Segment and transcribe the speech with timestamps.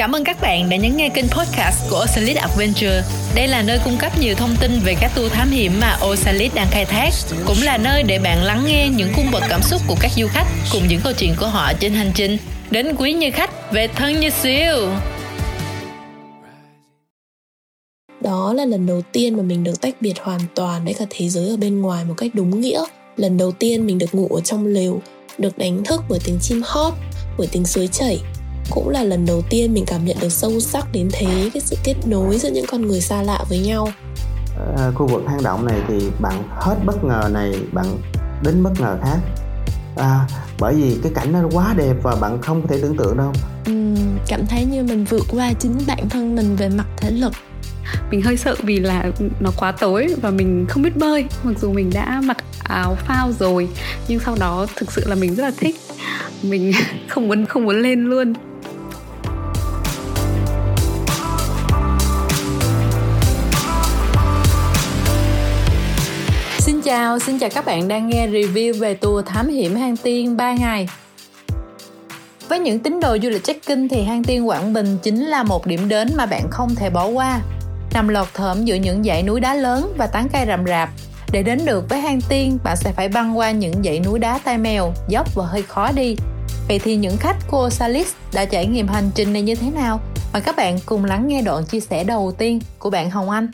[0.00, 3.02] Cảm ơn các bạn đã nhấn nghe kênh podcast của Osalit Adventure.
[3.34, 6.54] Đây là nơi cung cấp nhiều thông tin về các tour thám hiểm mà Osalit
[6.54, 7.10] đang khai thác,
[7.46, 10.26] cũng là nơi để bạn lắng nghe những cung bậc cảm xúc của các du
[10.26, 12.38] khách cùng những câu chuyện của họ trên hành trình
[12.70, 14.88] đến quý như khách về thân như siêu.
[18.20, 21.28] Đó là lần đầu tiên mà mình được tách biệt hoàn toàn với cả thế
[21.28, 22.84] giới ở bên ngoài một cách đúng nghĩa.
[23.16, 25.02] Lần đầu tiên mình được ngủ ở trong lều,
[25.38, 26.94] được đánh thức bởi tiếng chim hót,
[27.38, 28.20] bởi tiếng suối chảy
[28.70, 31.76] cũng là lần đầu tiên mình cảm nhận được sâu sắc đến thế cái sự
[31.84, 33.88] kết nối giữa những con người xa lạ với nhau.
[34.76, 37.86] À, khu vực hang động này thì bạn hết bất ngờ này bạn
[38.44, 39.18] đến bất ngờ khác.
[39.96, 40.26] À,
[40.58, 43.32] bởi vì cái cảnh nó quá đẹp và bạn không có thể tưởng tượng đâu.
[43.70, 47.32] Uhm, cảm thấy như mình vượt qua chính bản thân mình về mặt thể lực.
[48.10, 51.72] Mình hơi sợ vì là nó quá tối và mình không biết bơi mặc dù
[51.72, 53.68] mình đã mặc áo phao rồi
[54.08, 55.76] nhưng sau đó thực sự là mình rất là thích.
[56.42, 56.72] Mình
[57.08, 58.34] không muốn không muốn lên luôn
[66.90, 70.52] chào, xin chào các bạn đang nghe review về tour thám hiểm hang tiên 3
[70.52, 70.88] ngày.
[72.48, 75.66] Với những tín đồ du lịch check-in thì hang tiên Quảng Bình chính là một
[75.66, 77.40] điểm đến mà bạn không thể bỏ qua.
[77.94, 80.90] Nằm lọt thởm giữa những dãy núi đá lớn và tán cây rậm rạp,
[81.32, 84.38] để đến được với hang tiên, bạn sẽ phải băng qua những dãy núi đá
[84.44, 86.16] tai mèo, dốc và hơi khó đi.
[86.68, 90.00] Vậy thì những khách của Salis đã trải nghiệm hành trình này như thế nào?
[90.32, 93.50] Mời các bạn cùng lắng nghe đoạn chia sẻ đầu tiên của bạn Hồng Anh.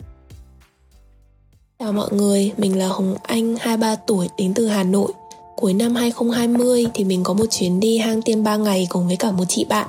[1.79, 5.11] Chào mọi người, mình là Hồng Anh, 23 tuổi, đến từ Hà Nội.
[5.55, 9.15] Cuối năm 2020 thì mình có một chuyến đi hang tiên 3 ngày cùng với
[9.15, 9.87] cả một chị bạn.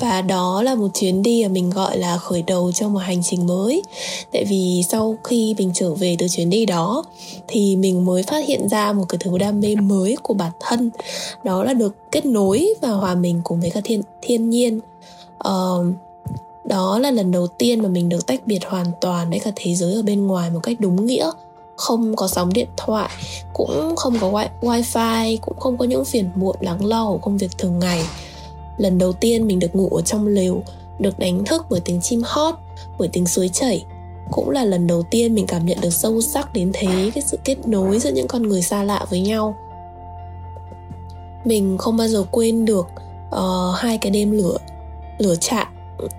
[0.00, 3.22] Và đó là một chuyến đi mà mình gọi là khởi đầu cho một hành
[3.22, 3.82] trình mới.
[4.32, 7.04] Tại vì sau khi mình trở về từ chuyến đi đó
[7.48, 10.90] thì mình mới phát hiện ra một cái thứ đam mê mới của bản thân.
[11.44, 14.80] Đó là được kết nối và hòa mình cùng với cả thiên thiên nhiên.
[15.48, 15.86] Uh,
[16.70, 19.74] đó là lần đầu tiên mà mình được tách biệt hoàn toàn với cả thế
[19.74, 21.30] giới ở bên ngoài một cách đúng nghĩa.
[21.76, 23.10] Không có sóng điện thoại
[23.52, 27.38] cũng không có wi- wifi cũng không có những phiền muộn lắng lo của công
[27.38, 28.02] việc thường ngày.
[28.78, 30.62] Lần đầu tiên mình được ngủ ở trong lều
[30.98, 32.54] được đánh thức bởi tiếng chim hót
[32.98, 33.84] bởi tiếng suối chảy.
[34.30, 37.38] Cũng là lần đầu tiên mình cảm nhận được sâu sắc đến thế cái sự
[37.44, 39.56] kết nối giữa những con người xa lạ với nhau.
[41.44, 42.86] Mình không bao giờ quên được
[43.36, 44.56] uh, hai cái đêm lửa
[45.18, 45.66] lửa trại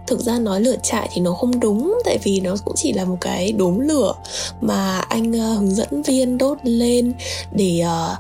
[0.08, 3.06] thực ra nói lửa trại thì nó không đúng tại vì nó cũng chỉ là
[3.06, 4.14] một cái đốm lửa
[4.62, 7.14] mà anh uh, hướng dẫn viên đốt lên
[7.52, 8.18] để uh,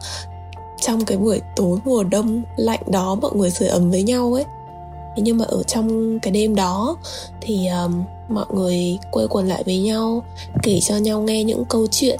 [0.81, 4.45] trong cái buổi tối mùa đông lạnh đó mọi người sưởi ấm với nhau ấy.
[5.15, 6.97] Thế nhưng mà ở trong cái đêm đó
[7.41, 10.23] thì um, mọi người quây quần lại với nhau
[10.63, 12.19] kể cho nhau nghe những câu chuyện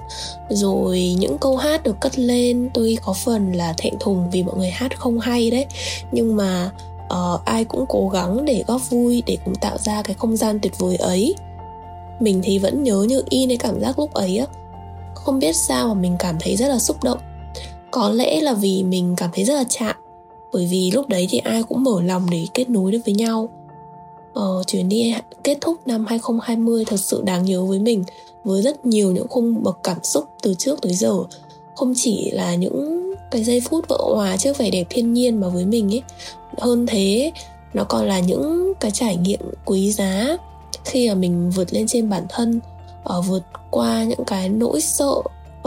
[0.49, 2.69] rồi những câu hát được cất lên.
[2.73, 5.65] Tôi có phần là thẹn thùng vì mọi người hát không hay đấy
[6.11, 6.71] nhưng mà
[7.11, 10.59] uh, ai cũng cố gắng để góp vui để cùng tạo ra cái không gian
[10.61, 11.35] tuyệt vời ấy.
[12.19, 14.45] Mình thì vẫn nhớ như in cái cảm giác lúc ấy á.
[15.15, 17.19] Không biết sao mà mình cảm thấy rất là xúc động.
[17.91, 19.95] Có lẽ là vì mình cảm thấy rất là chạm
[20.51, 23.49] bởi vì lúc đấy thì ai cũng mở lòng để kết nối được với nhau.
[24.33, 28.03] Ờ, chuyến đi kết thúc năm 2020 thật sự đáng nhớ với mình
[28.43, 31.13] với rất nhiều những khung bậc cảm xúc từ trước tới giờ.
[31.75, 33.00] Không chỉ là những
[33.31, 36.03] cái giây phút vỡ hòa trước vẻ đẹp thiên nhiên mà với mình ấy.
[36.57, 37.31] Hơn thế
[37.73, 40.37] nó còn là những cái trải nghiệm quý giá
[40.85, 42.59] khi mà mình vượt lên trên bản thân
[43.17, 45.13] uh, vượt qua những cái nỗi sợ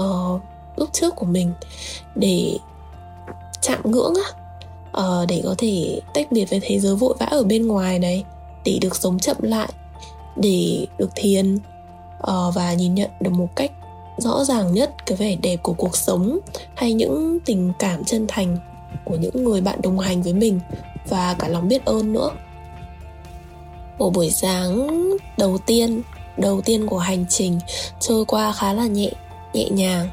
[0.01, 0.41] uh,
[0.77, 1.53] lúc trước của mình
[2.15, 2.59] để
[3.61, 4.31] chạm ngưỡng á.
[5.03, 8.25] Uh, để có thể tách biệt với thế giới vội vã ở bên ngoài này
[8.65, 9.69] để được sống chậm lại
[10.37, 11.59] để được thiền
[12.19, 13.73] uh, và nhìn nhận được một cách
[14.19, 16.39] rõ ràng nhất cái vẻ đẹp của cuộc sống
[16.75, 18.59] hay những tình cảm chân thành
[19.05, 20.61] của những người bạn đồng hành với mình
[21.09, 22.31] và cả lòng biết ơn nữa.
[23.99, 24.89] Một buổi sáng
[25.39, 26.03] đầu tiên
[26.37, 27.59] đầu tiên của hành trình
[28.01, 29.11] trôi qua khá là nhẹ
[29.55, 30.09] nhẹ nhàng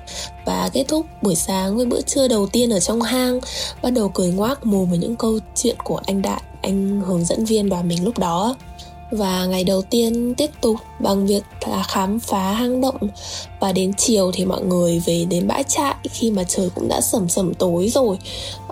[0.45, 3.39] và kết thúc buổi sáng với bữa trưa đầu tiên ở trong hang,
[3.81, 7.45] bắt đầu cười ngoác mồm với những câu chuyện của anh đại, anh hướng dẫn
[7.45, 8.55] viên đoàn mình lúc đó.
[9.11, 12.97] Và ngày đầu tiên tiếp tục bằng việc là khám phá hang động
[13.61, 15.95] và đến chiều thì mọi người về đến bãi trại.
[16.11, 18.17] Khi mà trời cũng đã sầm sầm tối rồi.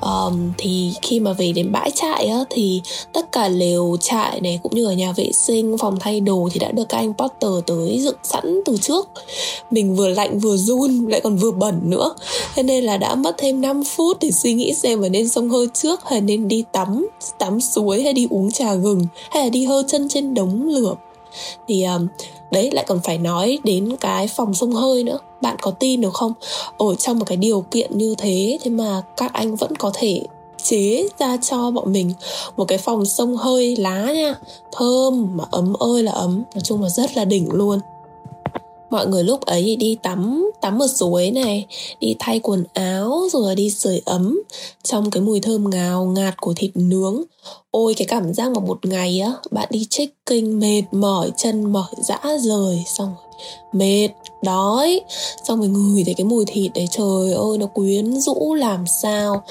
[0.01, 2.81] Um, thì khi mà về đến bãi trại á, thì
[3.13, 6.59] tất cả lều trại này cũng như ở nhà vệ sinh phòng thay đồ thì
[6.59, 9.09] đã được các anh Potter tới dựng sẵn từ trước.
[9.71, 12.15] Mình vừa lạnh vừa run lại còn vừa bẩn nữa.
[12.55, 15.49] Thế nên là đã mất thêm 5 phút để suy nghĩ xem là nên xông
[15.49, 17.07] hơi trước hay nên đi tắm
[17.37, 20.95] tắm suối hay đi uống trà gừng hay là đi hơ chân trên đống lửa
[21.67, 22.07] thì um,
[22.51, 25.19] đấy lại còn phải nói đến cái phòng sông hơi nữa.
[25.41, 26.33] Bạn có tin được không?
[26.77, 30.21] Ở trong một cái điều kiện như thế thế mà các anh vẫn có thể
[30.63, 32.13] chế ra cho bọn mình
[32.57, 34.35] một cái phòng sông hơi lá nha.
[34.71, 36.43] Thơm mà ấm ơi là ấm.
[36.53, 37.79] Nói chung là rất là đỉnh luôn
[38.89, 41.65] mọi người lúc ấy đi tắm tắm ở suối này,
[41.99, 44.41] đi thay quần áo, rồi đi sưởi ấm
[44.83, 47.23] trong cái mùi thơm ngào ngạt của thịt nướng.
[47.71, 51.89] Ôi, cái cảm giác mà một ngày á, bạn đi trekking mệt mỏi, chân mỏi
[51.97, 53.43] dã rời, xong rồi
[53.73, 54.09] mệt
[54.43, 55.01] đói,
[55.43, 59.43] xong rồi ngửi thấy cái mùi thịt đấy, trời ơi, nó quyến rũ làm sao.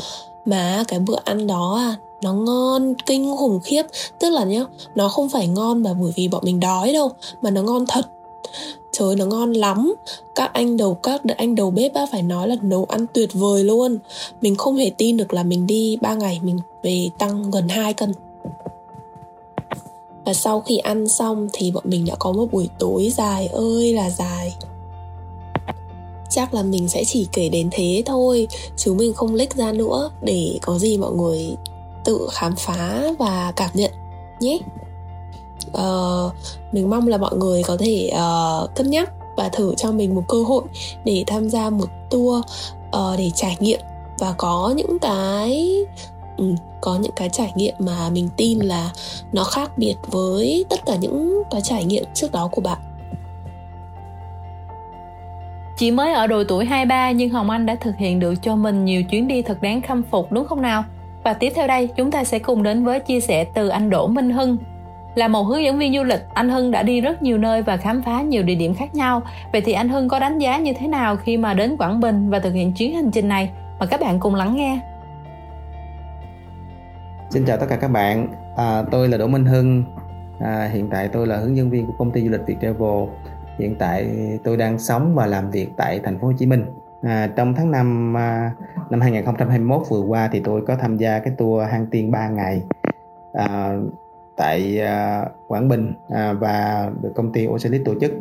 [0.47, 3.83] Mà cái bữa ăn đó à nó ngon, kinh khủng khiếp.
[4.21, 4.65] Tức là nhá,
[4.95, 7.11] nó không phải ngon mà bởi vì bọn mình đói đâu,
[7.43, 8.03] mà nó ngon thật
[8.99, 9.95] trời, nó ngon lắm.
[10.35, 13.65] Các anh đầu, các anh đầu bếp á, phải nói là nấu ăn tuyệt vời
[13.65, 13.99] luôn.
[14.41, 17.95] Mình không hề tin được là mình đi 3 ngày mình về tăng gần 2
[17.95, 18.13] cân.
[20.25, 23.95] Và sau khi ăn xong thì bọn mình đã có một buổi tối dài ơi
[23.95, 24.55] là dài.
[26.31, 30.11] Chắc là mình sẽ chỉ kể đến thế thôi, chứ mình không lích ra nữa
[30.23, 31.57] để có gì mọi người
[32.05, 33.91] tự khám phá và cảm nhận
[34.41, 34.59] nhé
[35.69, 36.33] uh,
[36.73, 40.23] mình mong là mọi người có thể uh, cân nhắc và thử cho mình một
[40.29, 40.63] cơ hội
[41.05, 42.45] để tham gia một tour
[42.97, 43.81] uh, để trải nghiệm
[44.19, 45.85] và có những cái
[46.37, 48.91] um, có những cái trải nghiệm mà mình tin là
[49.33, 52.79] nó khác biệt với tất cả những cái trải nghiệm trước đó của bạn
[55.79, 58.85] Chỉ mới ở độ tuổi 23 nhưng Hồng Anh đã thực hiện được cho mình
[58.85, 60.85] nhiều chuyến đi thật đáng khâm phục đúng không nào?
[61.25, 64.07] Và tiếp theo đây chúng ta sẽ cùng đến với chia sẻ từ anh Đỗ
[64.07, 64.57] Minh Hưng.
[65.19, 67.77] Là một hướng dẫn viên du lịch, anh Hưng đã đi rất nhiều nơi và
[67.77, 69.23] khám phá nhiều địa điểm khác nhau.
[69.53, 72.31] Vậy thì anh Hưng có đánh giá như thế nào khi mà đến Quảng Bình
[72.31, 73.51] và thực hiện chuyến hành trình này?
[73.79, 74.81] Mời các bạn cùng lắng nghe.
[77.31, 79.85] Xin chào tất cả các bạn, à, tôi là Đỗ Minh Hưng.
[80.41, 83.09] À, hiện tại tôi là hướng dẫn viên của công ty du lịch Việt Travel.
[83.59, 84.11] Hiện tại
[84.45, 86.65] tôi đang sống và làm việc tại thành phố Hồ Chí Minh.
[87.03, 88.53] À, trong tháng 5 à,
[88.91, 92.63] năm 2021 vừa qua thì tôi có tham gia cái tour hang tiên 3 ngày
[93.33, 93.73] à,
[94.39, 98.13] tại à, Quảng Bình à, và được công ty Oceanic tổ chức.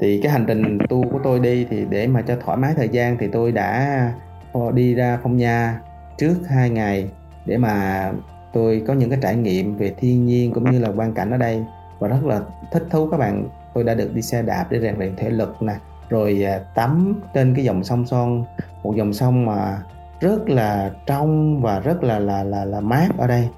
[0.00, 2.88] Thì cái hành trình tour của tôi đi thì để mà cho thoải mái thời
[2.88, 4.12] gian thì tôi đã
[4.52, 5.80] ờ, đi ra Phong Nha
[6.18, 7.08] trước 2 ngày
[7.46, 8.12] để mà
[8.52, 11.36] tôi có những cái trải nghiệm về thiên nhiên cũng như là quan cảnh ở
[11.36, 11.64] đây.
[11.98, 12.40] Và rất là
[12.72, 13.48] thích thú các bạn.
[13.74, 15.74] Tôi đã được đi xe đạp để rèn luyện thể lực nè,
[16.08, 18.44] rồi à, tắm trên cái dòng sông son,
[18.82, 19.78] một dòng sông mà
[20.20, 23.48] rất là trong và rất là là là là mát ở đây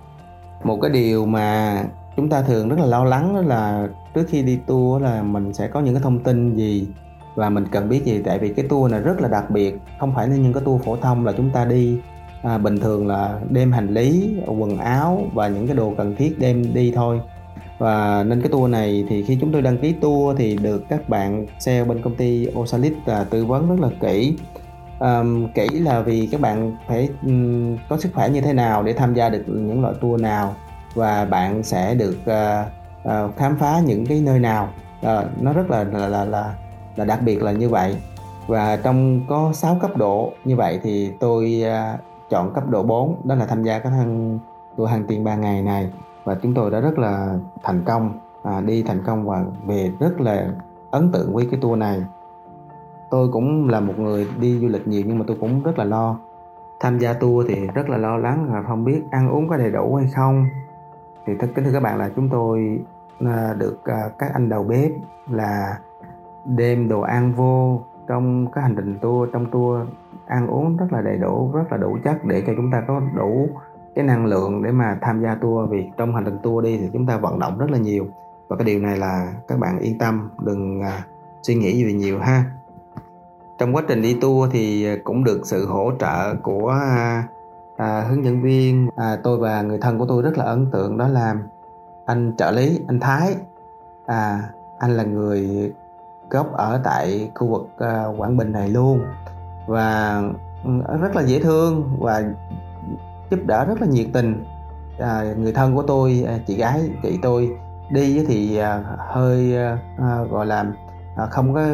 [0.64, 1.82] một cái điều mà
[2.16, 5.54] chúng ta thường rất là lo lắng đó là trước khi đi tour là mình
[5.54, 6.86] sẽ có những cái thông tin gì
[7.34, 8.22] và mình cần biết gì?
[8.24, 10.82] Tại vì cái tour này rất là đặc biệt không phải là những cái tour
[10.82, 11.98] phổ thông là chúng ta đi
[12.42, 16.38] à, bình thường là đem hành lý quần áo và những cái đồ cần thiết
[16.38, 17.20] đem đi thôi.
[17.78, 21.08] Và nên cái tour này thì khi chúng tôi đăng ký tour thì được các
[21.08, 24.36] bạn sale bên công ty Osalit là tư vấn rất là kỹ
[25.00, 28.92] um, kỹ là vì các bạn phải um, có sức khỏe như thế nào để
[28.92, 30.54] tham gia được những loại tour nào
[30.94, 32.66] và bạn sẽ được uh,
[33.08, 34.68] uh, khám phá những cái nơi nào.
[35.00, 36.54] Uh, nó rất là là, là là
[36.96, 37.96] là đặc biệt là như vậy.
[38.46, 42.00] Và trong có 6 cấp độ như vậy thì tôi uh,
[42.30, 44.38] chọn cấp độ 4 đó là tham gia cái thăng
[44.76, 45.90] tour hàng tiền 3 ngày này.
[46.24, 50.20] Và chúng tôi đã rất là thành công à, đi thành công và về rất
[50.20, 50.48] là
[50.90, 52.02] ấn tượng với cái tour này
[53.10, 55.84] tôi cũng là một người đi du lịch nhiều nhưng mà tôi cũng rất là
[55.84, 56.18] lo.
[56.80, 59.70] Tham gia tour thì rất là lo lắng là không biết ăn uống có đầy
[59.70, 60.46] đủ hay không.
[61.26, 62.80] Thì thật kính thưa các bạn là chúng tôi
[63.20, 64.90] à, được à, các anh đầu bếp
[65.30, 65.78] là
[66.44, 69.88] đem đồ ăn vô trong cái hành trình tour, trong tour
[70.26, 73.00] ăn uống rất là đầy đủ, rất là đủ chất để cho chúng ta có
[73.16, 73.48] đủ
[73.94, 75.70] cái năng lượng để mà tham gia tour.
[75.70, 78.06] Vì trong hành trình tour đi thì chúng ta vận động rất là nhiều.
[78.48, 81.04] Và cái điều này là các bạn yên tâm, đừng à,
[81.42, 82.44] suy nghĩ gì nhiều ha
[83.60, 87.24] trong quá trình đi tour thì cũng được sự hỗ trợ của à,
[87.76, 88.88] à, hướng dẫn viên.
[88.96, 91.34] À, tôi và người thân của tôi rất là ấn tượng đó là
[92.06, 93.34] anh trợ lý anh Thái.
[94.06, 94.42] À,
[94.78, 95.72] anh là người
[96.30, 99.00] gốc ở tại khu vực à, Quảng Bình này luôn
[99.66, 100.22] và
[100.64, 102.22] ừ, rất là dễ thương và
[103.30, 104.44] giúp đỡ rất là nhiệt tình.
[104.98, 107.50] À, người thân của tôi à, chị gái chị tôi
[107.90, 110.64] đi thì à, hơi à, à gọi là
[111.16, 111.66] à, không có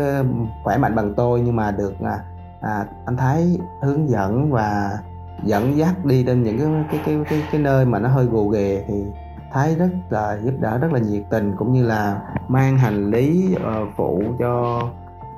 [0.64, 2.19] khỏe mạnh bằng tôi nhưng mà được à,
[2.61, 4.99] à, anh Thái hướng dẫn và
[5.45, 8.49] dẫn dắt đi đến những cái cái cái cái, cái nơi mà nó hơi gồ
[8.49, 9.05] ghề thì
[9.52, 13.57] Thái rất là giúp đỡ rất là nhiệt tình cũng như là mang hành lý
[13.57, 14.81] uh, phụ cho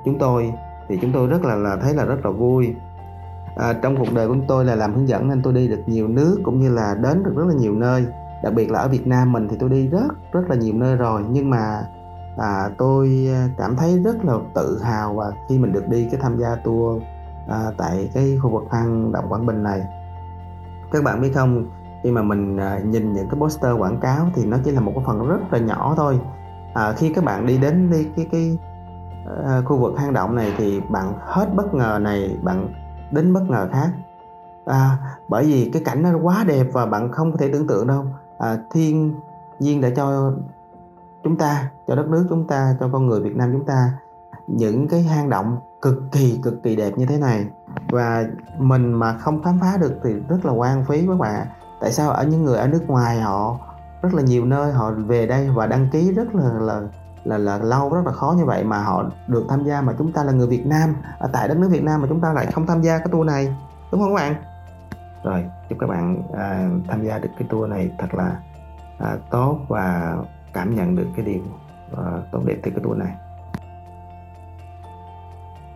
[0.05, 0.53] chúng tôi.
[0.87, 2.75] Thì chúng tôi rất là là thấy là rất là vui.
[3.55, 6.07] À, trong cuộc đời của tôi là làm hướng dẫn nên tôi đi được nhiều
[6.07, 8.05] nước cũng như là đến được rất là nhiều nơi.
[8.43, 10.95] Đặc biệt là ở Việt Nam mình thì tôi đi rất rất là nhiều nơi
[10.95, 11.81] rồi nhưng mà
[12.39, 16.19] à, tôi à, cảm thấy rất là tự hào và khi mình được đi cái
[16.23, 17.01] tham gia tour
[17.47, 19.81] à, tại cái khu vực hang động Quảng Bình này.
[20.91, 21.65] Các bạn biết không
[22.03, 24.91] khi mà mình à, nhìn những cái poster quảng cáo thì nó chỉ là một
[24.95, 26.19] cái phần rất là nhỏ thôi.
[26.73, 28.57] À, khi các bạn đi đến đi cái cái
[29.45, 32.73] à, khu vực hang động này thì bạn hết bất ngờ này bạn
[33.11, 33.89] đến bất ngờ khác.
[34.65, 37.87] À, bởi vì cái cảnh nó quá đẹp và bạn không có thể tưởng tượng
[37.87, 38.05] đâu.
[38.37, 39.13] À, thiên
[39.59, 40.33] nhiên đã cho
[41.23, 43.93] chúng ta cho đất nước chúng ta cho con người Việt Nam chúng ta
[44.47, 47.45] những cái hang động cực kỳ cực kỳ đẹp như thế này.
[47.89, 48.23] Và
[48.57, 51.47] mình mà không khám phá được thì rất là quan phí các bạn.
[51.81, 52.11] Tại sao?
[52.11, 53.59] Ở những người ở nước ngoài họ
[54.01, 56.81] rất là nhiều nơi họ về đây và đăng ký rất là là
[57.23, 60.11] là là lâu rất là khó như vậy mà họ được tham gia mà chúng
[60.11, 62.45] ta là người Việt Nam ở tại đất nước Việt Nam mà chúng ta lại
[62.45, 63.55] không tham gia cái tour này.
[63.91, 64.35] Đúng không các bạn?
[65.23, 68.39] Rồi chúc các bạn à, tham gia được cái tour này thật là
[68.97, 70.17] à, tốt và
[70.53, 71.41] cảm nhận được cái điều
[71.97, 73.11] à, tốt đẹp từ cái tour này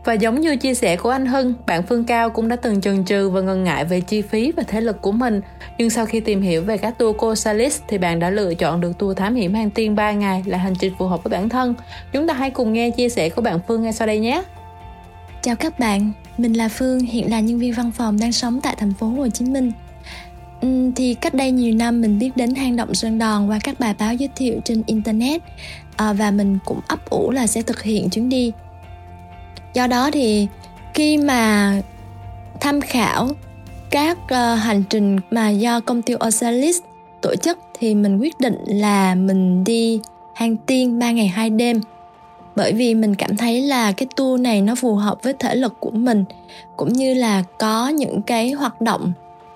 [0.03, 3.05] và giống như chia sẻ của anh Hưng, bạn Phương Cao cũng đã từng chần
[3.05, 5.41] chừ và ngần ngại về chi phí và thể lực của mình.
[5.77, 8.97] Nhưng sau khi tìm hiểu về các tour Cosalis thì bạn đã lựa chọn được
[8.97, 11.75] tour thám hiểm hang tiên 3 ngày là hành trình phù hợp với bản thân.
[12.11, 14.43] Chúng ta hãy cùng nghe chia sẻ của bạn Phương ngay sau đây nhé.
[15.41, 18.75] Chào các bạn, mình là Phương, hiện là nhân viên văn phòng đang sống tại
[18.77, 19.71] thành phố Hồ Chí Minh.
[20.63, 23.79] Ừ, thì cách đây nhiều năm mình biết đến hang động Sơn Đòn qua các
[23.79, 25.41] bài báo giới thiệu trên internet.
[25.95, 28.51] À, và mình cũng ấp ủ là sẽ thực hiện chuyến đi.
[29.73, 30.47] Do đó thì
[30.93, 31.73] khi mà
[32.59, 33.29] tham khảo
[33.89, 36.79] các uh, hành trình mà do công ty Osalis
[37.21, 39.99] tổ chức thì mình quyết định là mình đi
[40.35, 41.81] hang tiên 3 ngày 2 đêm.
[42.55, 45.79] Bởi vì mình cảm thấy là cái tour này nó phù hợp với thể lực
[45.79, 46.25] của mình
[46.77, 49.13] cũng như là có những cái hoạt động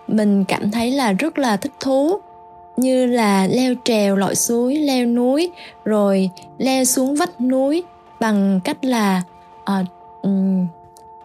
[0.07, 2.19] mình cảm thấy là rất là thích thú
[2.77, 5.51] như là leo trèo lội suối leo núi
[5.85, 7.83] rồi leo xuống vách núi
[8.19, 9.21] bằng cách là
[9.65, 9.87] ờ, uh,
[10.21, 10.67] um,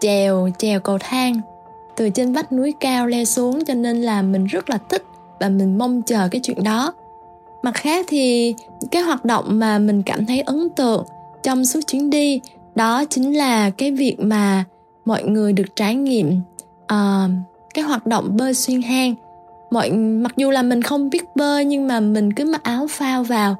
[0.00, 1.40] trèo trèo cầu thang
[1.96, 3.64] từ trên vách núi cao leo xuống.
[3.64, 5.04] Cho nên là mình rất là thích
[5.40, 6.92] và mình mong chờ cái chuyện đó.
[7.62, 8.54] Mặt khác thì
[8.90, 11.04] cái hoạt động mà mình cảm thấy ấn tượng
[11.42, 12.40] trong suốt chuyến đi
[12.74, 14.64] đó chính là cái việc mà
[15.04, 16.40] mọi người được trải nghiệm
[16.84, 17.30] uh,
[17.74, 19.14] cái hoạt động bơi xuyên hang.
[19.70, 23.22] Mọi mặc dù là mình không biết bơi nhưng mà mình cứ mặc áo phao
[23.22, 23.56] vào.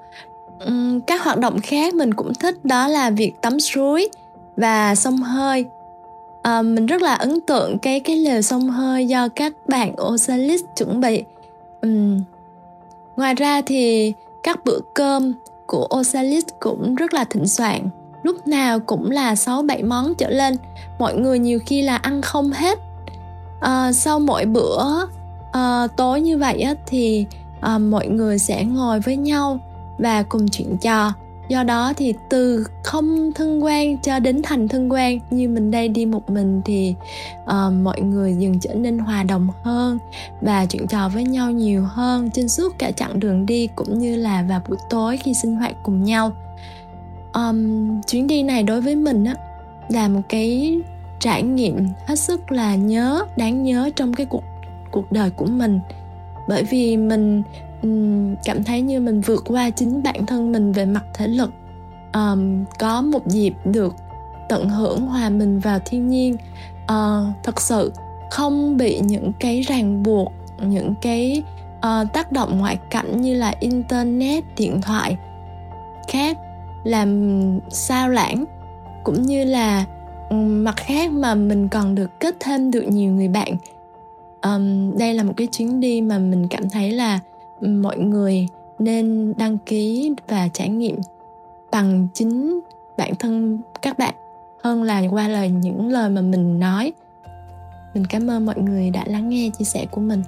[1.07, 4.09] Các hoạt động khác mình cũng thích đó là việc tắm suối
[4.57, 5.64] và sông hơi.
[6.42, 10.62] À, mình rất là ấn tượng cái cái lều sông hơi do các bạn Osalis
[10.76, 11.25] chuẩn bị.
[11.87, 12.21] Uhm.
[13.16, 15.33] ngoài ra thì các bữa cơm
[15.66, 17.88] của Osalis cũng rất là thịnh soạn.
[18.23, 20.57] Lúc nào cũng là 6 7 món trở lên.
[20.99, 22.78] Mọi người nhiều khi là ăn không hết
[23.62, 25.07] à, sau mỗi bữa
[25.52, 27.26] à, tối như vậy á, thì
[27.61, 29.59] à, mọi người sẽ ngồi với nhau
[29.99, 31.12] và cùng chuyện trò.
[31.49, 35.88] Do đó thì từ không thân quen cho đến thành thân quen như mình đây
[35.88, 36.95] đi một mình thì
[37.42, 39.99] uh, mọi người dần trở nên hòa đồng hơn
[40.40, 44.16] và chuyện trò với nhau nhiều hơn trên suốt cả chặng đường đi cũng như
[44.16, 46.33] là vào buổi tối khi sinh hoạt cùng nhau.
[47.33, 49.35] Um, chuyến đi này đối với mình á
[49.88, 50.78] là một cái
[51.23, 54.43] trải nghiệm hết sức là nhớ đáng nhớ trong cái cuộc
[54.91, 55.81] cuộc đời của mình.
[56.49, 57.43] Bởi vì mình
[58.45, 61.50] cảm thấy như mình vượt qua chính bản thân mình về mặt thể lực.
[62.14, 63.95] Um, có một dịp được
[64.49, 66.37] tận hưởng hòa mình vào thiên nhiên.
[66.85, 67.93] Uh, thật sự
[68.31, 71.43] không bị những cái ràng buộc những cái
[71.76, 75.17] uh, tác động ngoại cảnh như là internet điện thoại
[76.09, 76.38] khác
[76.85, 78.45] làm sao lãng
[79.05, 79.85] cũng như là
[80.33, 83.57] mặt khác mà mình còn được kết thêm được nhiều người bạn.
[84.43, 87.21] Um, đây là một cái chuyến đi mà mình cảm thấy là
[87.61, 88.49] mọi người
[88.79, 90.97] nên đăng ký và trải nghiệm
[91.71, 92.61] bằng chính
[92.97, 94.15] bản thân các bạn
[94.62, 96.93] hơn là qua lời những lời mà mình nói.
[97.95, 100.23] Mình cảm ơn mọi người đã lắng nghe chia sẻ của mình.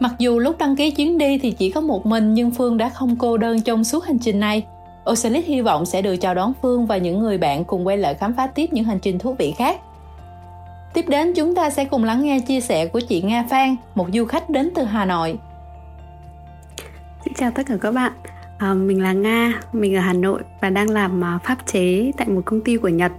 [0.00, 2.88] Mặc dù lúc đăng ký chuyến đi thì chỉ có một mình nhưng Phương đã
[2.88, 4.66] không cô đơn trong suốt hành trình này.
[5.08, 8.14] Oceanic hy vọng sẽ được chào đón Phương và những người bạn cùng quay lại
[8.14, 9.80] khám phá tiếp những hành trình thú vị khác.
[10.94, 14.08] Tiếp đến chúng ta sẽ cùng lắng nghe chia sẻ của chị Nga Phan, một
[14.14, 15.38] du khách đến từ Hà Nội.
[17.24, 18.12] Xin chào tất cả các bạn.
[18.58, 22.28] À, mình là Nga, mình ở Hà Nội và đang làm à, pháp chế tại
[22.28, 23.12] một công ty của Nhật.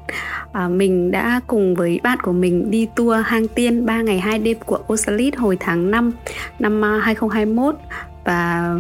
[0.52, 4.40] À, mình đã cùng với bạn của mình đi tour hang tiên 3 ngày 2
[4.40, 6.12] đêm của Osalit hồi tháng 5
[6.60, 7.80] năm 2021 à,
[8.24, 8.76] và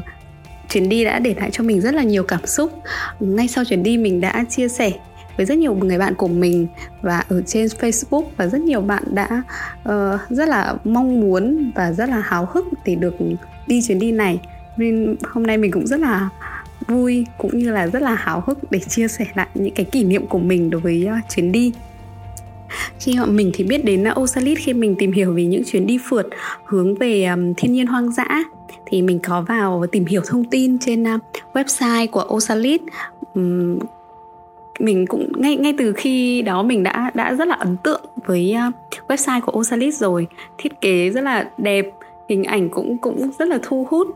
[0.69, 2.71] chuyến đi đã để lại cho mình rất là nhiều cảm xúc.
[3.19, 4.91] Ngay sau chuyến đi mình đã chia sẻ
[5.37, 6.67] với rất nhiều người bạn của mình
[7.01, 9.43] và ở trên Facebook và rất nhiều bạn đã
[9.89, 13.13] uh, rất là mong muốn và rất là háo hức để được
[13.67, 14.39] đi chuyến đi này.
[14.77, 16.29] Nên hôm nay mình cũng rất là
[16.87, 20.03] vui cũng như là rất là háo hức để chia sẻ lại những cái kỷ
[20.03, 21.73] niệm của mình đối với uh, chuyến đi.
[22.99, 25.99] Khi họ mình thì biết đến Osalit khi mình tìm hiểu về những chuyến đi
[26.09, 26.27] phượt
[26.65, 28.25] hướng về um, thiên nhiên hoang dã
[28.89, 31.17] thì mình có vào tìm hiểu thông tin trên à,
[31.53, 32.81] website của Osalit.
[33.33, 33.79] Um,
[34.79, 38.51] mình cũng ngay ngay từ khi đó mình đã đã rất là ấn tượng với
[38.51, 38.71] à,
[39.07, 40.27] website của Osalit rồi.
[40.57, 41.85] Thiết kế rất là đẹp
[42.29, 44.07] hình ảnh cũng cũng rất là thu hút.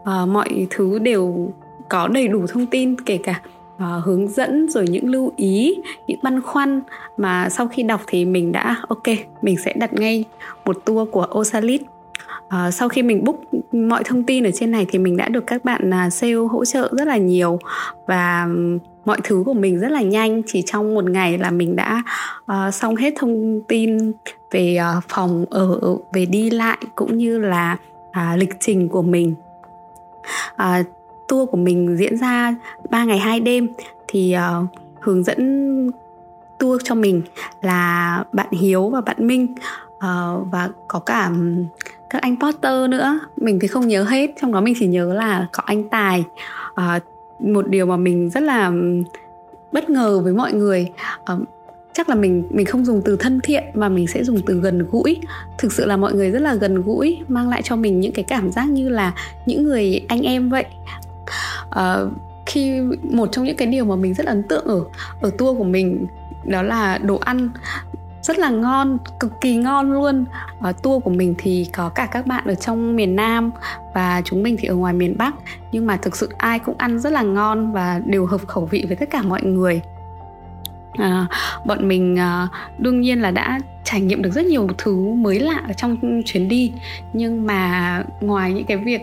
[0.00, 1.52] Uh, mọi thứ đều
[1.88, 3.40] có đầy đủ thông tin kể cả
[3.76, 5.74] uh, hướng dẫn rồi những lưu ý
[6.06, 6.80] những băn khoăn.
[7.16, 9.02] Mà sau khi đọc thì mình đã ok
[9.42, 10.24] mình sẽ đặt ngay
[10.64, 11.82] một tour của Osalit
[12.48, 13.36] à, sau khi mình book
[13.72, 16.64] mọi thông tin ở trên này thì mình đã được các bạn uh, sale hỗ
[16.64, 17.58] trợ rất là nhiều
[18.06, 18.48] và
[19.04, 20.42] mọi thứ của mình rất là nhanh.
[20.46, 22.02] Chỉ trong một ngày là mình đã
[22.52, 24.12] uh, xong hết thông tin
[24.50, 25.80] về uh, phòng ở
[26.12, 27.76] về đi lại cũng như là
[28.08, 29.34] uh, lịch trình của mình.
[30.54, 30.86] Uh,
[31.28, 32.54] tour của mình diễn ra
[32.90, 33.68] 3 ngày 2 đêm
[34.08, 34.66] thì uh,
[35.00, 35.90] hướng dẫn
[36.58, 37.22] tour cho mình
[37.60, 39.54] là bạn Hiếu và bạn Minh
[40.06, 41.30] uh, và có cả
[42.10, 43.20] các anh Potter nữa.
[43.36, 46.24] Mình thì không nhớ hết trong đó mình chỉ nhớ là có anh Tài.
[46.70, 47.02] Uh,
[47.38, 48.72] một điều mà mình rất là
[49.72, 50.92] bất ngờ với mọi người
[51.32, 51.40] uh,
[51.92, 54.86] chắc là mình mình không dùng từ thân thiện mà mình sẽ dùng từ gần
[54.90, 55.20] gũi.
[55.58, 58.24] Thực sự là mọi người rất là gần gũi mang lại cho mình những cái
[58.24, 59.12] cảm giác như là
[59.46, 60.64] những người anh em vậy.
[61.68, 62.12] Uh,
[62.46, 64.84] khi một trong những cái điều mà mình rất ấn tượng ở
[65.20, 66.06] ở tour của mình
[66.44, 67.50] đó là đồ ăn
[68.22, 70.24] rất là ngon cực kỳ ngon luôn.
[70.60, 73.50] Ở tour của mình thì có cả các bạn ở trong miền Nam
[73.94, 75.34] và chúng mình thì ở ngoài miền Bắc.
[75.72, 78.84] Nhưng mà thực sự ai cũng ăn rất là ngon và đều hợp khẩu vị
[78.88, 79.80] với tất cả mọi người.
[80.92, 81.26] À,
[81.66, 82.48] bọn mình à,
[82.78, 86.48] đương nhiên là đã trải nghiệm được rất nhiều thứ mới lạ ở trong chuyến
[86.48, 86.72] đi.
[87.12, 89.00] Nhưng mà ngoài những cái việc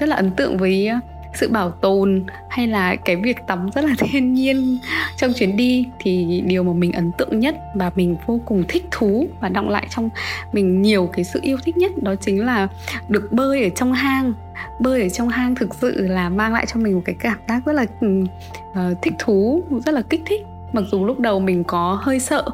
[0.00, 0.90] rất là ấn tượng với
[1.34, 4.78] sự bảo tồn hay là cái việc tắm rất là thiên nhiên
[5.16, 8.84] trong chuyến đi thì điều mà mình ấn tượng nhất và mình vô cùng thích
[8.90, 10.08] thú và động lại trong
[10.52, 12.68] mình nhiều cái sự yêu thích nhất đó chính là
[13.08, 14.32] được bơi ở trong hang.
[14.80, 17.62] Bơi ở trong hang thực sự là mang lại cho mình một cái cảm giác
[17.66, 20.46] rất là uh, thích thú rất là kích thích.
[20.72, 22.44] Mặc dù lúc đầu mình có hơi sợ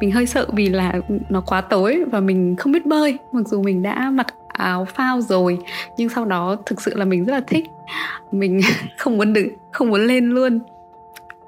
[0.00, 0.92] mình hơi sợ vì là
[1.28, 4.26] nó quá tối và mình không biết bơi mặc dù mình đã mặc
[4.58, 5.58] áo phao rồi.
[5.96, 7.64] Nhưng sau đó thực sự là mình rất là thích.
[8.32, 8.60] Mình
[8.98, 10.60] không muốn đứng không muốn lên luôn.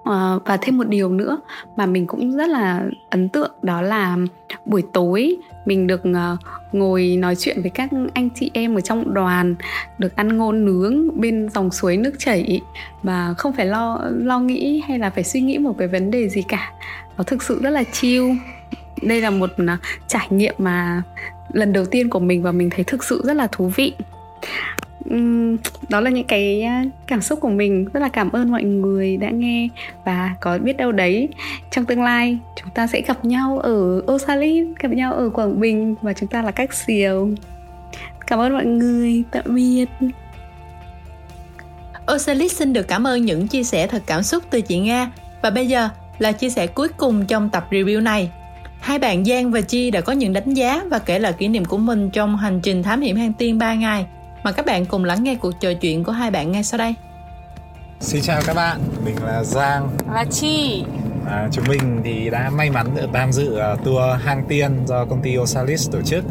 [0.05, 1.39] À, và thêm một điều nữa
[1.77, 4.17] mà mình cũng rất là ấn tượng đó là
[4.65, 6.39] buổi tối mình được uh,
[6.73, 9.55] ngồi nói chuyện với các anh chị em ở trong đoàn
[9.99, 12.61] được ăn ngôn nướng bên dòng suối nước chảy.
[13.03, 16.29] Mà không phải lo lo nghĩ hay là phải suy nghĩ một cái vấn đề
[16.29, 16.73] gì cả.
[17.17, 18.25] Nó thực sự rất là chill
[19.03, 21.03] đây là một à, trải nghiệm mà
[21.53, 23.93] lần đầu tiên của mình và mình thấy thực sự rất là thú vị.
[25.89, 27.85] Đó là những cái à, cảm xúc của mình.
[27.93, 29.69] Rất là cảm ơn mọi người đã nghe
[30.05, 31.29] và có biết đâu đấy,
[31.71, 35.95] trong tương lai chúng ta sẽ gặp nhau ở Osalit, gặp nhau ở Quảng Bình
[36.03, 37.29] và chúng ta là các siêu
[38.27, 39.87] cảm ơn mọi người, tạm biệt.
[42.15, 45.11] Osalit xin được cảm ơn những chia sẻ thật cảm xúc từ chị Nga.
[45.43, 48.31] Và bây giờ là chia sẻ cuối cùng trong tập review này.
[48.81, 51.65] Hai bạn Giang và Chi đã có những đánh giá và kể lại kỷ niệm
[51.65, 54.07] của mình trong hành trình thám hiểm hang tiên 3 ngày.
[54.45, 56.95] Mà các bạn cùng lắng nghe cuộc trò chuyện của hai bạn ngay sau đây.
[58.01, 59.89] Xin chào các bạn, mình là Giang.
[60.07, 60.85] Và Chi.
[61.27, 65.05] À, Chúng mình thì đã may mắn được tham dự uh, tour hang tiên do
[65.05, 66.25] công ty Osalis tổ chức.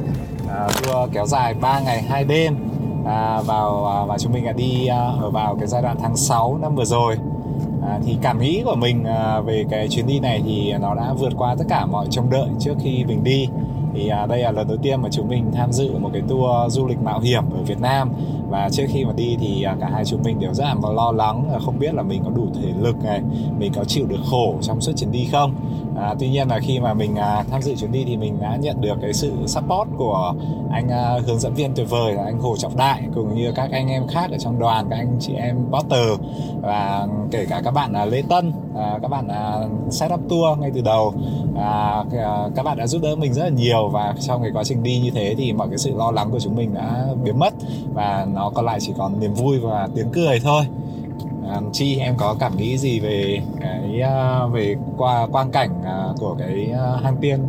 [0.46, 2.56] Uh, Tour kéo dài 3 ngày 2 đêm.
[3.06, 6.18] À, vào uh, và chúng mình đã đi uh, ở vào cái giai đoạn tháng
[6.18, 7.18] 6 năm vừa rồi
[7.88, 11.14] à, thì cảm nghĩ của mình à, về cái chuyến đi này thì nó đã
[11.14, 13.48] vượt qua tất cả mọi trông đợi trước khi mình đi.
[13.94, 16.74] Thì à, đây là lần đầu tiên mà chúng mình tham dự một cái tour
[16.74, 18.10] du lịch mạo hiểm ở Việt Nam
[18.50, 21.12] và trước khi mà đi thì à, cả hai chúng mình đều rất là lo
[21.12, 23.22] lắng à, không biết là mình có đủ thể lực này
[23.60, 25.56] mình có chịu được khổ trong suốt chuyến đi không.
[25.98, 28.56] À, tuy nhiên là khi mà mình à, tham dự chuyến đi thì mình đã
[28.56, 30.34] nhận được cái sự support của
[30.72, 33.72] anh à, hướng dẫn viên tuyệt vời là anh Hồ Trọng Đại cùng như các
[33.72, 36.20] anh em khác ở trong đoàn các anh chị em Potter
[36.62, 40.60] và kể cả các bạn à, Lê Tân à, các bạn à, set up tour
[40.60, 41.14] ngay từ đầu.
[41.58, 44.64] À, à, các bạn đã giúp đỡ mình rất là nhiều và trong cái quá
[44.64, 47.40] trình đi như thế thì mọi cái sự lo lắng của chúng mình đã biến
[47.40, 47.54] mất.
[47.94, 50.64] Và nó còn lại chỉ còn niềm vui và tiếng cười thôi.
[51.50, 54.02] À, chi em có cảm nghĩ gì về cái
[54.46, 57.40] uh, về qua quang cảnh uh, của cái uh, hang tiên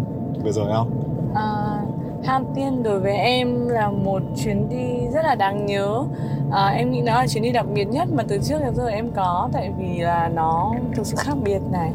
[0.45, 0.91] vừa rồi không?
[1.35, 1.79] À,
[2.25, 6.05] hang tiên đối với em là một chuyến đi rất là đáng nhớ.
[6.53, 8.87] À, em nghĩ nó là chuyến đi đặc biệt nhất mà từ trước đến giờ
[8.89, 11.91] em có tại vì là nó thực sự khác biệt này.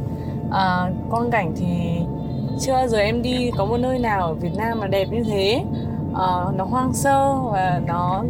[0.51, 2.01] À, quang cảnh thì
[2.59, 5.23] chưa bao giờ em đi có một nơi nào ở Việt Nam mà đẹp như
[5.23, 5.63] thế.
[6.11, 8.23] Uh, nó hoang sơ và nó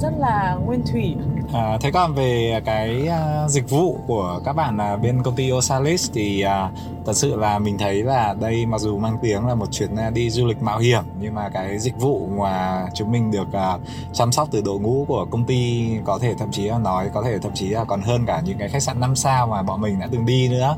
[0.00, 1.16] rất là nguyên thủy.
[1.52, 5.52] À, thế còn về cái uh, dịch vụ của các bạn uh, bên công ty
[5.52, 9.54] Osalis thì uh, thật sự là mình thấy là đây mặc dù mang tiếng là
[9.54, 13.12] một chuyến uh, đi du lịch mạo hiểm nhưng mà cái dịch vụ mà chúng
[13.12, 13.80] mình được uh,
[14.12, 17.22] chăm sóc từ đội ngũ của công ty có thể thậm chí là nói có
[17.22, 19.80] thể thậm chí là còn hơn cả những cái khách sạn 5 sao mà bọn
[19.80, 20.76] mình đã từng đi nữa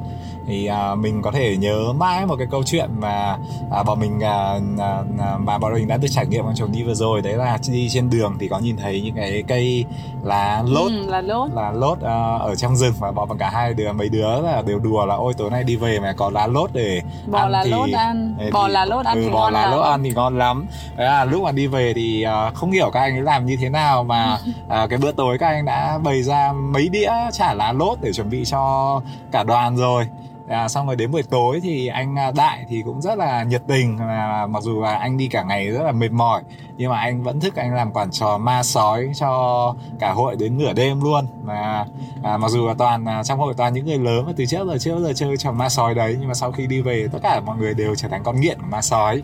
[0.50, 3.36] thì à, mình có thể nhớ mãi một cái câu chuyện mà
[3.70, 5.02] à, bọn mình à, à,
[5.38, 7.22] mà bọn mình đã được trải nghiệm trong trường đi vừa rồi.
[7.22, 9.84] Đấy là đi trên đường thì có nhìn thấy những cái cây
[10.22, 11.50] lá lốt ừ, là lốt.
[11.54, 14.78] là lốt à, ở trong rừng và bọn cả hai đứa mấy đứa là đều
[14.78, 17.64] đùa là ôi tối nay đi về mà có lá lốt để bò ăn lá
[17.64, 18.34] thì lốt ăn.
[18.52, 19.70] Bò thì, lá lốt ăn ừ, thì bò ngon lá lắm.
[19.70, 20.66] lốt ăn thì ngon lắm.
[20.96, 23.56] Đấy là lúc mà đi về thì uh, không hiểu các anh ấy làm như
[23.60, 27.54] thế nào mà uh, cái bữa tối các anh đã bày ra mấy đĩa chả
[27.54, 29.00] lá lốt để chuẩn bị cho
[29.32, 30.08] cả đoàn rồi
[30.50, 33.62] à, xong rồi đến buổi tối thì anh à, đại thì cũng rất là nhiệt
[33.66, 36.42] tình là mặc dù là anh đi cả ngày rất là mệt mỏi
[36.76, 40.58] nhưng mà anh vẫn thức anh làm quản trò ma sói cho cả hội đến
[40.58, 41.26] nửa đêm luôn.
[41.44, 41.86] Mà
[42.22, 44.66] à, mặc dù là toàn à, trong hội toàn những người lớn mà từ trước
[44.66, 47.08] giờ chưa bao giờ chơi trò ma sói đấy nhưng mà sau khi đi về
[47.12, 49.22] tất cả mọi người đều trở thành con nghiện của ma sói.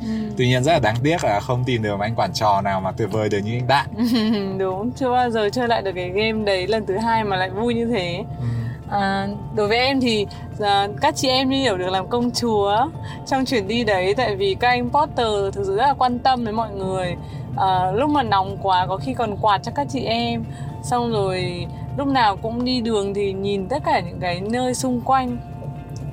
[0.00, 0.08] Ừ.
[0.36, 2.92] Tuy nhiên rất là đáng tiếc là không tìm được anh quản trò nào mà
[2.92, 3.86] tuyệt vời được như anh Đại.
[4.58, 7.50] Đúng, chưa bao giờ chơi lại được cái game đấy lần thứ hai mà lại
[7.50, 8.24] vui như thế.
[8.40, 8.57] Ừ
[8.90, 10.26] À, đối với em thì
[10.60, 12.88] à, các chị em đi hiểu được làm công chúa
[13.26, 16.44] trong chuyến đi đấy tại vì các anh Potter thực sự rất là quan tâm
[16.44, 17.16] đến mọi người.
[17.56, 20.44] À, lúc mà nóng quá có khi còn quạt cho các chị em.
[20.82, 25.00] Xong rồi lúc nào cũng đi đường thì nhìn tất cả những cái nơi xung
[25.00, 25.36] quanh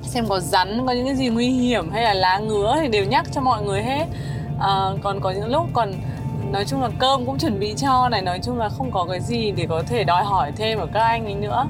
[0.02, 3.04] xem có rắn có những cái gì nguy hiểm hay là lá ngứa thì đều
[3.04, 4.06] nhắc cho mọi người hết.
[4.60, 5.92] À, còn có những lúc còn
[6.52, 9.20] nói chung là cơm cũng chuẩn bị cho này nói chung là không có cái
[9.20, 11.66] gì để có thể đòi hỏi thêm ở các anh ấy nữa.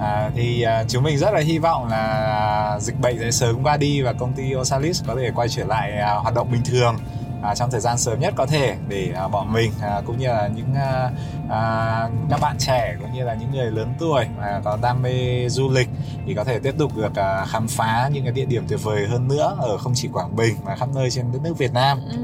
[0.00, 3.76] À, thì à, chúng mình rất là hy vọng là dịch bệnh sẽ sớm qua
[3.76, 6.96] đi và công ty Osalis có thể quay trở lại à, hoạt động bình thường
[7.42, 10.28] à, trong thời gian sớm nhất có thể để à, bọn mình à, cũng như
[10.28, 11.10] là những à,
[11.50, 15.48] à, các bạn trẻ cũng như là những người lớn tuổi mà có đam mê
[15.48, 15.88] du lịch
[16.26, 19.06] thì có thể tiếp tục được à, khám phá những cái địa điểm tuyệt vời
[19.06, 22.00] hơn nữa ở không chỉ Quảng Bình mà khắp nơi trên đất nước Việt Nam.
[22.10, 22.18] Ừ.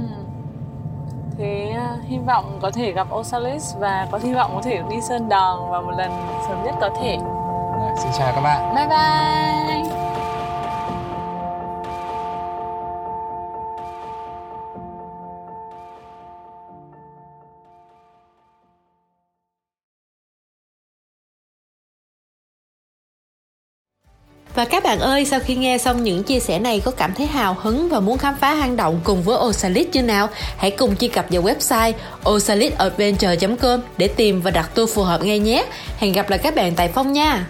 [1.38, 4.96] Thế à, hy vọng có thể gặp Osalis và có hy vọng có thể đi
[5.08, 6.10] Sơn Đòn vào một lần
[6.48, 7.18] sớm nhất có thể.
[7.96, 8.74] Xin chào các bạn.
[8.74, 9.32] Bye bye.
[24.54, 27.26] Và các bạn ơi, sau khi nghe xong những chia sẻ này có cảm thấy
[27.26, 30.28] hào hứng và muốn khám phá hang động cùng với Osalit chưa nào?
[30.56, 31.92] Hãy cùng truy cập vào website
[32.28, 35.64] osalitadventure.com để tìm và đặt tour phù hợp ngay nhé.
[35.98, 37.46] Hẹn gặp lại các bạn tại Phong nha!